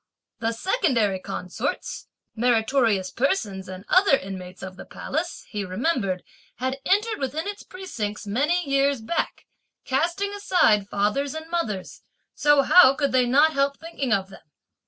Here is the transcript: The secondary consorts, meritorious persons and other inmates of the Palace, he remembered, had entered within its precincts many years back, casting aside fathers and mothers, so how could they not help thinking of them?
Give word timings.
The 0.39 0.51
secondary 0.53 1.19
consorts, 1.19 2.07
meritorious 2.35 3.11
persons 3.11 3.69
and 3.69 3.85
other 3.87 4.17
inmates 4.17 4.63
of 4.63 4.75
the 4.75 4.83
Palace, 4.83 5.45
he 5.49 5.63
remembered, 5.63 6.23
had 6.55 6.79
entered 6.87 7.19
within 7.19 7.47
its 7.47 7.61
precincts 7.61 8.25
many 8.25 8.67
years 8.67 8.99
back, 8.99 9.45
casting 9.85 10.33
aside 10.33 10.89
fathers 10.89 11.35
and 11.35 11.47
mothers, 11.51 12.01
so 12.33 12.63
how 12.63 12.95
could 12.95 13.11
they 13.11 13.27
not 13.27 13.53
help 13.53 13.77
thinking 13.77 14.11
of 14.11 14.29
them? 14.31 14.41